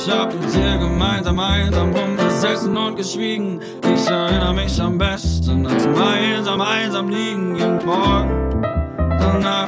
[0.00, 3.60] Ich hab mit dir gemeinsam einsam rumgesessen und geschwiegen.
[3.82, 8.62] Ich erinnere mich am besten an gemeinsam einsam liegen jeden Morgen.
[9.18, 9.67] Danach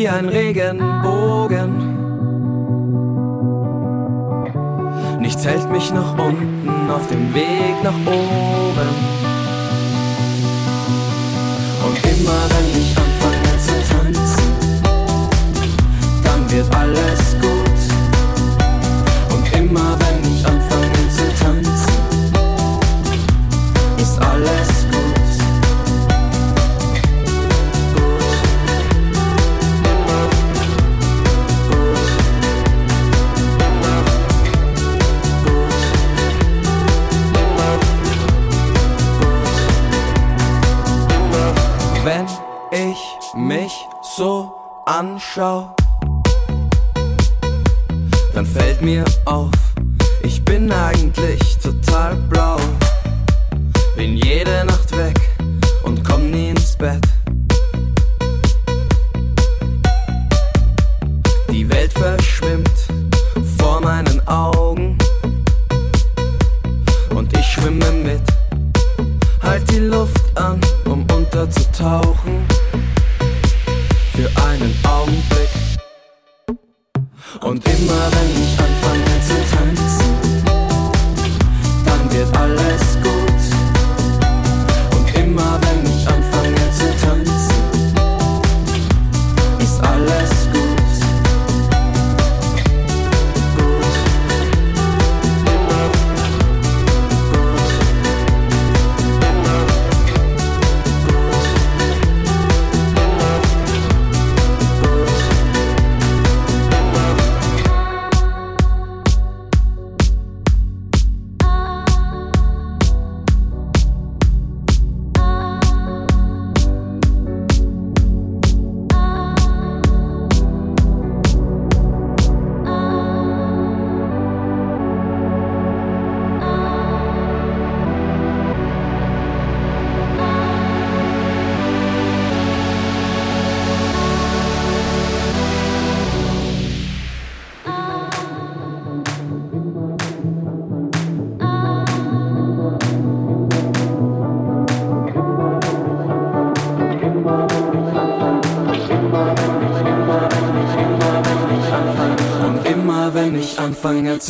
[0.00, 1.72] wie ein Regenbogen.
[5.20, 8.29] Nichts hält mich nach unten auf dem Weg nach oben.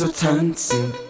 [0.01, 1.00] so tanzen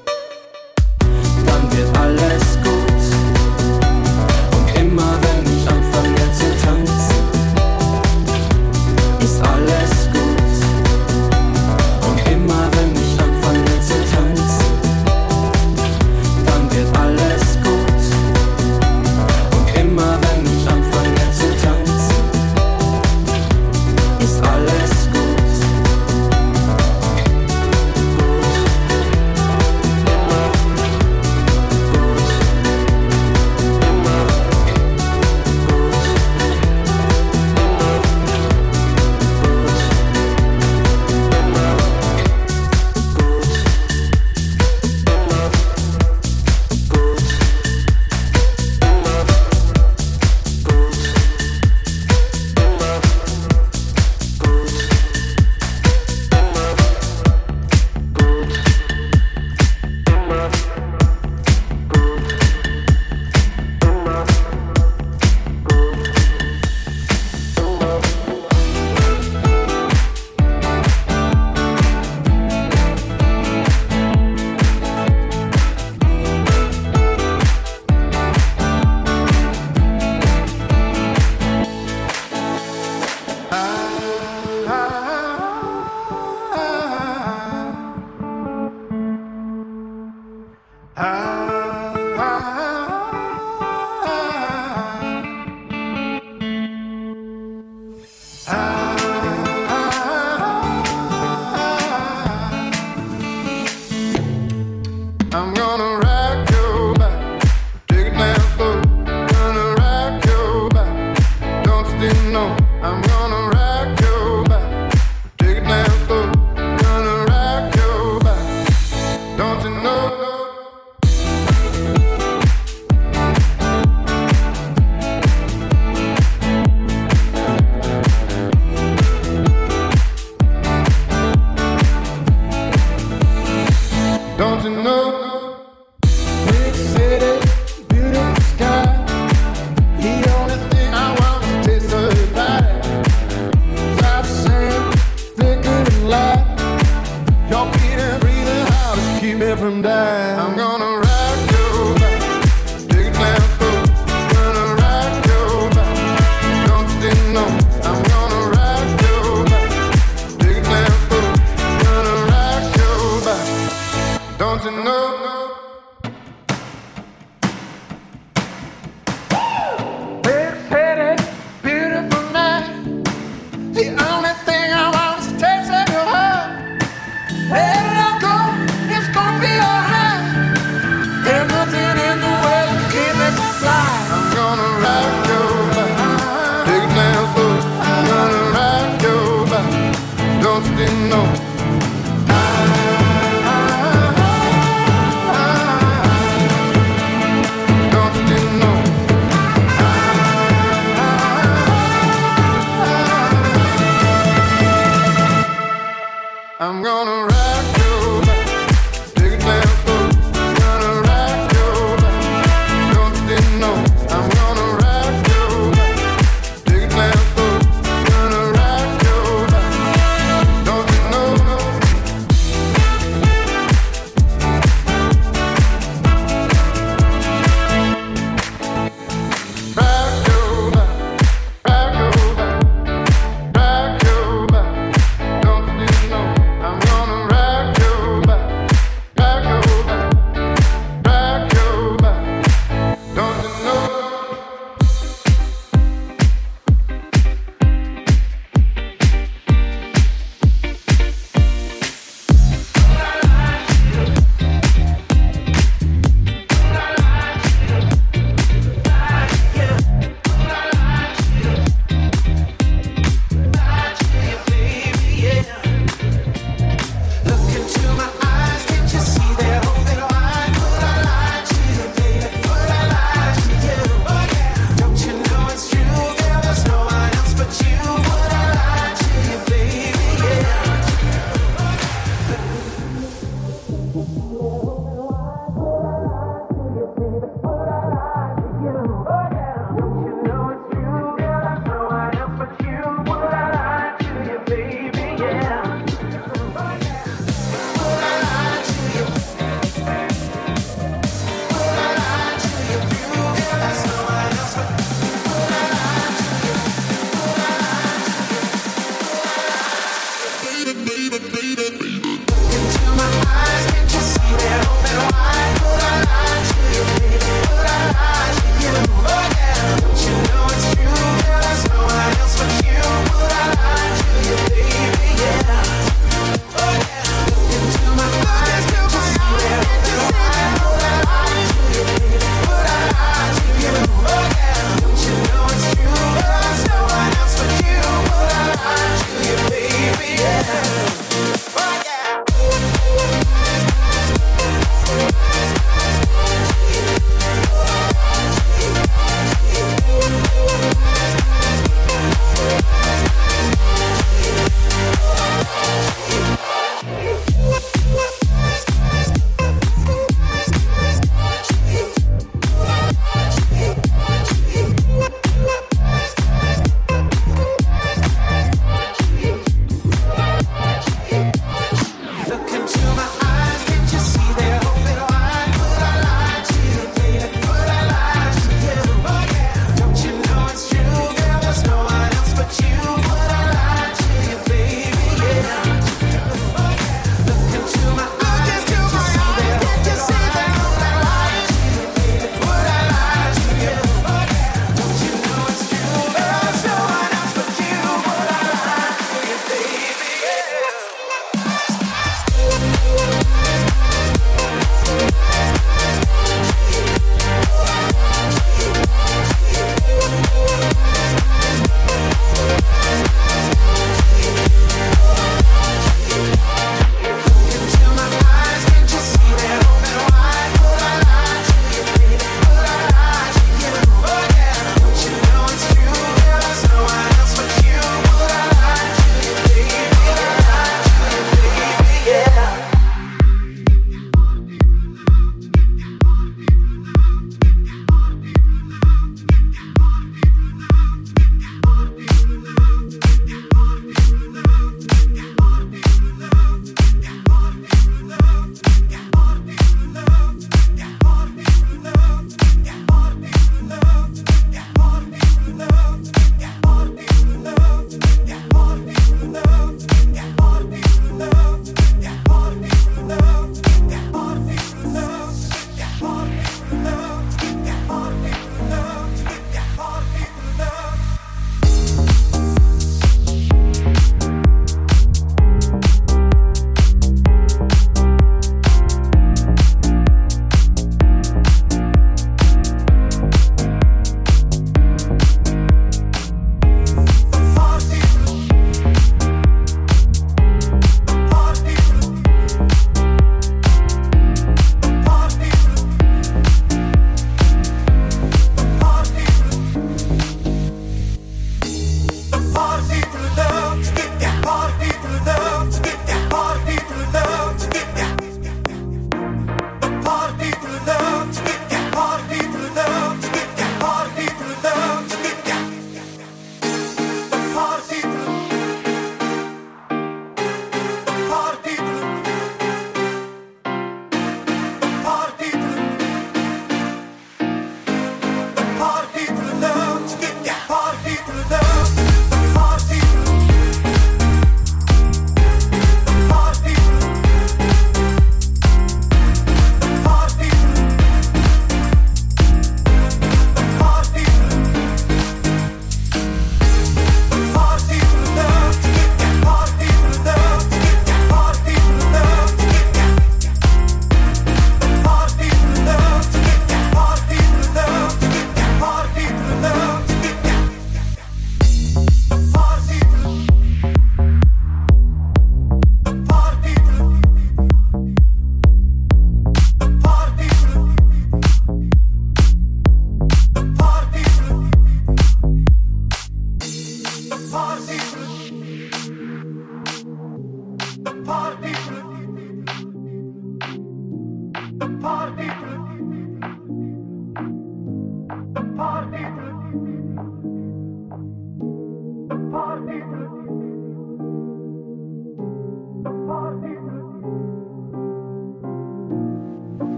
[149.52, 150.40] different dime.
[150.40, 150.91] I'm gonna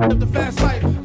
[0.00, 0.99] Live the fast life,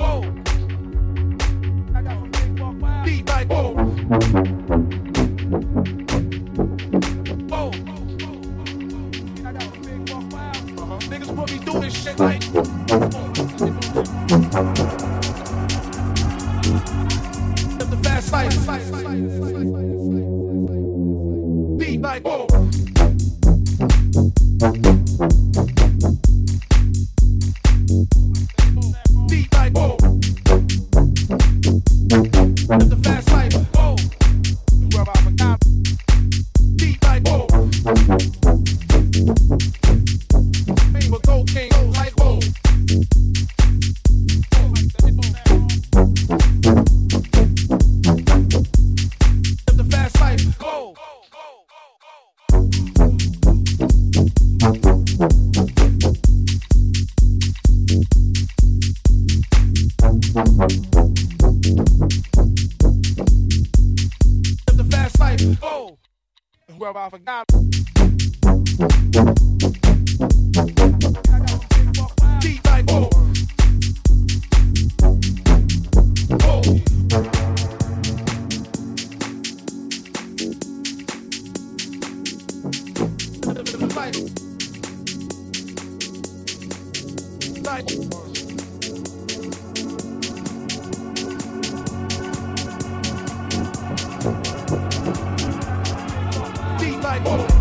[97.26, 97.55] whoa.